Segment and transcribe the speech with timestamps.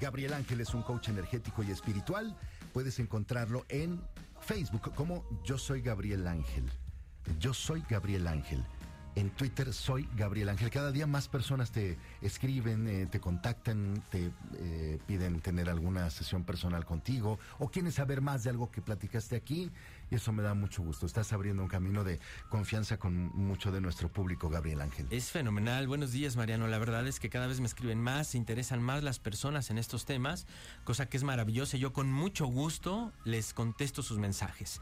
[0.00, 2.36] Gabriel Ángel es un coach energético y espiritual.
[2.72, 4.00] Puedes encontrarlo en
[4.40, 6.70] Facebook como Yo Soy Gabriel Ángel.
[7.38, 8.64] Yo soy Gabriel Ángel.
[9.18, 10.70] En Twitter soy Gabriel Ángel.
[10.70, 14.30] Cada día más personas te escriben, eh, te contactan, te
[14.60, 19.34] eh, piden tener alguna sesión personal contigo o quieren saber más de algo que platicaste
[19.34, 19.72] aquí.
[20.12, 21.04] Y eso me da mucho gusto.
[21.04, 25.08] Estás abriendo un camino de confianza con mucho de nuestro público, Gabriel Ángel.
[25.10, 25.88] Es fenomenal.
[25.88, 26.68] Buenos días, Mariano.
[26.68, 29.78] La verdad es que cada vez me escriben más, se interesan más las personas en
[29.78, 30.46] estos temas,
[30.84, 31.76] cosa que es maravillosa.
[31.76, 34.80] Yo con mucho gusto les contesto sus mensajes.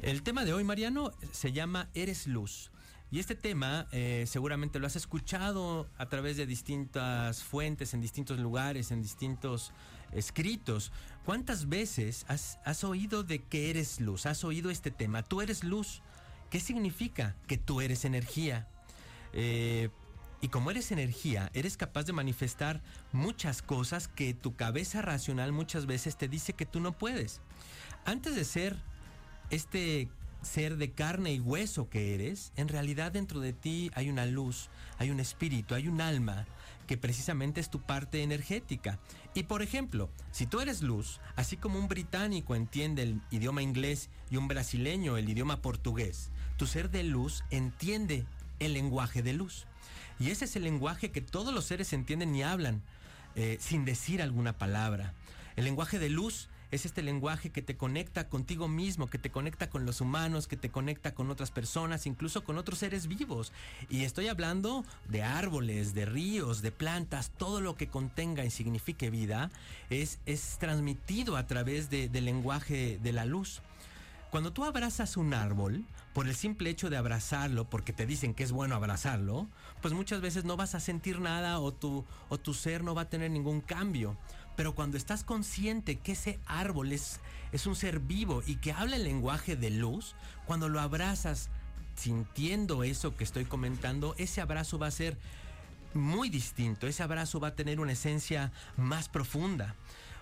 [0.00, 2.70] El tema de hoy, Mariano, se llama Eres Luz.
[3.10, 8.38] Y este tema eh, seguramente lo has escuchado a través de distintas fuentes, en distintos
[8.38, 9.72] lugares, en distintos
[10.12, 10.92] escritos.
[11.24, 14.26] ¿Cuántas veces has, oído de que eres luz?
[14.26, 15.22] ¿Has oído este tema?
[15.22, 16.02] Tú eres luz.
[16.50, 17.34] ¿Qué significa?
[17.46, 18.68] Que tú eres energía.
[19.32, 19.88] Eh,
[20.42, 25.86] y como eres energía, eres capaz de manifestar muchas cosas que tu cabeza racional muchas
[25.86, 27.40] veces te dice que tú no puedes.
[28.04, 28.76] Antes de ser
[29.50, 30.08] este
[30.42, 34.70] ser de carne y hueso que eres, en realidad dentro de ti hay una luz,
[34.98, 36.46] hay un espíritu, hay un alma
[36.86, 38.98] que precisamente es tu parte energética.
[39.34, 44.08] Y por ejemplo, si tú eres luz, así como un británico entiende el idioma inglés
[44.30, 48.24] y un brasileño el idioma portugués, tu ser de luz entiende
[48.58, 49.66] el lenguaje de luz.
[50.18, 52.82] Y ese es el lenguaje que todos los seres entienden y hablan
[53.36, 55.14] eh, sin decir alguna palabra.
[55.56, 59.70] El lenguaje de luz es este lenguaje que te conecta contigo mismo, que te conecta
[59.70, 63.52] con los humanos, que te conecta con otras personas, incluso con otros seres vivos.
[63.88, 69.10] Y estoy hablando de árboles, de ríos, de plantas, todo lo que contenga y signifique
[69.10, 69.50] vida
[69.90, 73.62] es, es transmitido a través de, del lenguaje de la luz.
[74.30, 78.42] Cuando tú abrazas un árbol, por el simple hecho de abrazarlo, porque te dicen que
[78.42, 79.46] es bueno abrazarlo,
[79.80, 83.02] pues muchas veces no vas a sentir nada o tu, o tu ser no va
[83.02, 84.16] a tener ningún cambio.
[84.58, 87.20] Pero cuando estás consciente que ese árbol es,
[87.52, 91.48] es un ser vivo y que habla el lenguaje de luz, cuando lo abrazas
[91.94, 95.16] sintiendo eso que estoy comentando, ese abrazo va a ser
[95.94, 99.76] muy distinto, ese abrazo va a tener una esencia más profunda.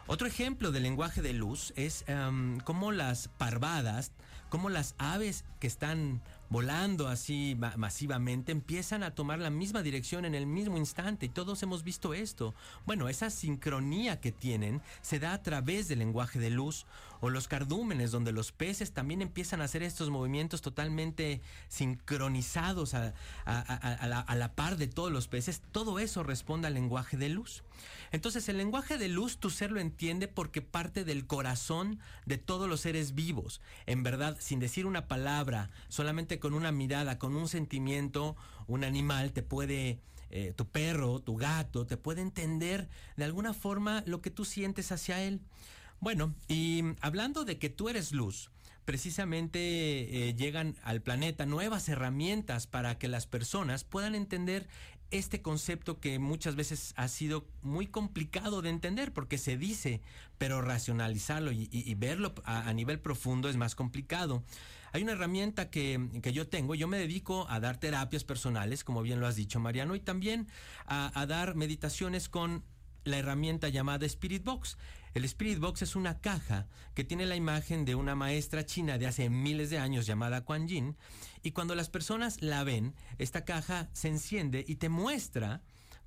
[0.07, 4.13] Otro ejemplo del lenguaje de luz es um, cómo las parvadas,
[4.51, 10.35] cómo las aves que están volando así masivamente empiezan a tomar la misma dirección en
[10.35, 12.55] el mismo instante y todos hemos visto esto.
[12.85, 16.87] Bueno, esa sincronía que tienen se da a través del lenguaje de luz
[17.21, 23.15] o los cardúmenes donde los peces también empiezan a hacer estos movimientos totalmente sincronizados a,
[23.47, 25.63] la, la par de todos los peces.
[25.73, 27.63] Todo eso responde al lenguaje de luz.
[28.13, 32.69] Entonces el lenguaje de luz tu ser lo entiende porque parte del corazón de todos
[32.69, 33.61] los seres vivos.
[33.87, 38.37] En verdad, sin decir una palabra, solamente con una mirada, con un sentimiento,
[38.67, 40.01] un animal te puede...
[40.29, 44.91] Eh, tu perro, tu gato, te puede entender de alguna forma lo que tú sientes
[44.91, 45.41] hacia él.
[46.01, 48.51] Bueno, y hablando de que tú eres luz,
[48.85, 49.59] precisamente
[50.29, 54.67] eh, llegan al planeta nuevas herramientas para que las personas puedan entender
[55.11, 60.01] este concepto que muchas veces ha sido muy complicado de entender porque se dice,
[60.39, 64.43] pero racionalizarlo y, verlo a, nivel profundo es más complicado.
[64.97, 69.21] Hay una herramienta que, yo tengo, yo me dedico a dar terapias personales, como bien
[69.21, 70.49] lo has dicho Mariano, y también
[70.87, 72.65] a, a dar meditaciones con
[73.05, 74.79] la herramienta llamada Spirit Box.
[75.13, 79.07] El Spirit Box es una caja que tiene la imagen de una maestra china de
[79.07, 80.97] hace miles de años llamada Kuan Yin
[81.43, 85.61] y cuando las personas la ven, esta caja se enciende y te muestra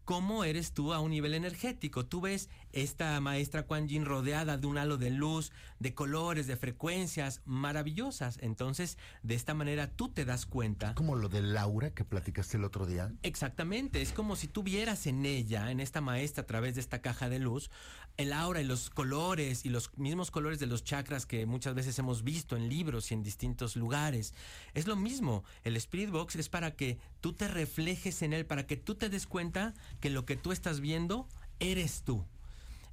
[0.09, 2.03] cómo eres tú a un nivel energético.
[2.03, 6.57] Tú ves esta maestra Kuan Yin rodeada de un halo de luz, de colores, de
[6.57, 8.39] frecuencias maravillosas.
[8.41, 10.95] Entonces, de esta manera tú te das cuenta.
[10.95, 13.13] Como lo de Laura que platicaste el otro día.
[13.21, 17.03] Exactamente, es como si tú vieras en ella, en esta maestra a través de esta
[17.03, 17.69] caja de luz,
[18.17, 21.97] el aura y los colores y los mismos colores de los chakras que muchas veces
[21.99, 24.33] hemos visto en libros y en distintos lugares.
[24.73, 28.65] Es lo mismo, el Spirit Box es para que tú te reflejes en él, para
[28.65, 31.27] que tú te des cuenta que lo que tú estás viendo
[31.59, 32.25] eres tú.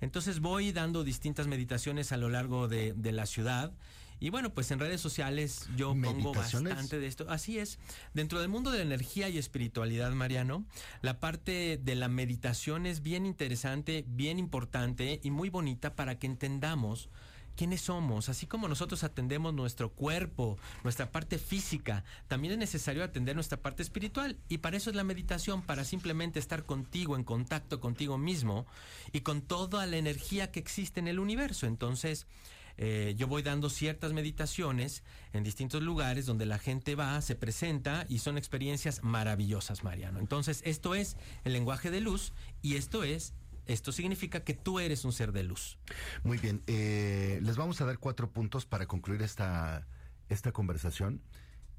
[0.00, 3.73] Entonces voy dando distintas meditaciones a lo largo de, de la ciudad.
[4.19, 7.26] Y bueno, pues en redes sociales yo pongo bastante de esto.
[7.29, 7.79] Así es.
[8.14, 10.64] Dentro del mundo de la energía y espiritualidad, Mariano,
[11.03, 16.26] la parte de la meditación es bien interesante, bien importante y muy bonita para que
[16.26, 17.11] entendamos
[17.56, 23.35] quiénes somos, así como nosotros atendemos nuestro cuerpo, nuestra parte física, también es necesario atender
[23.35, 27.81] nuestra parte espiritual y para eso es la meditación, para simplemente estar contigo, en contacto
[27.81, 28.67] contigo mismo
[29.12, 31.67] y con toda la energía que existe en el universo.
[31.67, 32.26] Entonces,
[32.79, 38.05] eh, yo voy dando ciertas meditaciones en distintos lugares donde la gente va, se presenta
[38.08, 40.19] y son experiencias maravillosas, Mariano.
[40.19, 42.32] Entonces, esto es el lenguaje de luz
[42.62, 43.32] y esto es
[43.66, 45.78] esto significa que tú eres un ser de luz.
[46.24, 49.86] Muy bien, eh, les vamos a dar cuatro puntos para concluir esta,
[50.28, 51.22] esta conversación.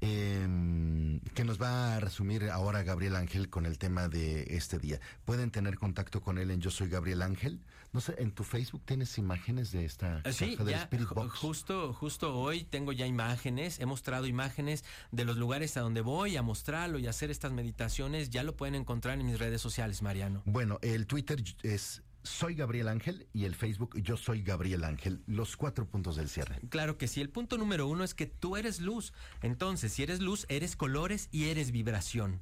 [0.00, 5.00] Em, que nos va a resumir ahora Gabriel Ángel con el tema de este día.
[5.24, 7.60] Pueden tener contacto con él en Yo Soy Gabriel Ángel.
[7.92, 11.38] No sé, en tu Facebook tienes imágenes de esta eh, sí, del Spirit Box.
[11.38, 16.36] Justo, justo hoy tengo ya imágenes, he mostrado imágenes de los lugares a donde voy
[16.36, 18.30] a mostrarlo y hacer estas meditaciones.
[18.30, 20.42] Ya lo pueden encontrar en mis redes sociales, Mariano.
[20.44, 25.22] Bueno, el Twitter es soy Gabriel Ángel y el Facebook Yo Soy Gabriel Ángel.
[25.26, 26.60] Los cuatro puntos del cierre.
[26.68, 27.20] Claro que sí.
[27.20, 29.12] El punto número uno es que tú eres luz.
[29.42, 32.40] Entonces, si eres luz, eres colores y eres vibración.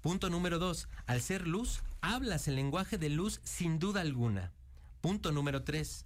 [0.00, 0.88] Punto número dos.
[1.06, 4.52] Al ser luz, hablas el lenguaje de luz sin duda alguna.
[5.00, 6.04] Punto número tres.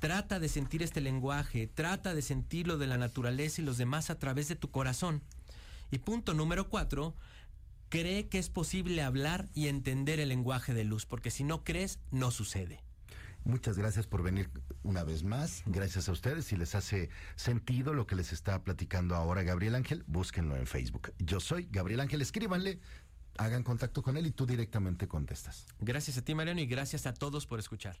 [0.00, 4.18] Trata de sentir este lenguaje, trata de sentirlo de la naturaleza y los demás a
[4.18, 5.22] través de tu corazón.
[5.90, 7.14] Y punto número cuatro,
[7.88, 11.98] cree que es posible hablar y entender el lenguaje de luz, porque si no crees,
[12.10, 12.82] no sucede.
[13.44, 14.50] Muchas gracias por venir
[14.82, 15.62] una vez más.
[15.66, 16.46] Gracias a ustedes.
[16.46, 21.12] Si les hace sentido lo que les está platicando ahora Gabriel Ángel, búsquenlo en Facebook.
[21.20, 22.20] Yo soy Gabriel Ángel.
[22.22, 22.80] Escríbanle,
[23.38, 25.66] hagan contacto con él y tú directamente contestas.
[25.78, 28.00] Gracias a ti, Mariano, y gracias a todos por escuchar.